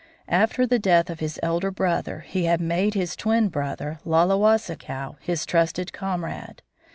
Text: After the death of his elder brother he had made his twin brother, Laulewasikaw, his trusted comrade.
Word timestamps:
After 0.29 0.65
the 0.65 0.79
death 0.79 1.11
of 1.11 1.19
his 1.19 1.39
elder 1.43 1.69
brother 1.69 2.21
he 2.21 2.45
had 2.45 2.59
made 2.59 2.95
his 2.95 3.15
twin 3.15 3.49
brother, 3.49 3.99
Laulewasikaw, 4.03 5.17
his 5.21 5.45
trusted 5.45 5.93
comrade. 5.93 6.63